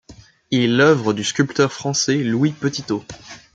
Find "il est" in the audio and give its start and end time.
0.49-0.67